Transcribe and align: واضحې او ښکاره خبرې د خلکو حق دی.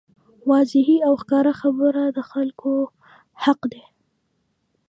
واضحې 0.49 0.97
او 1.07 1.13
ښکاره 1.21 1.53
خبرې 1.61 2.05
د 2.17 2.19
خلکو 2.31 2.73
حق 3.43 3.61
دی. 3.71 3.83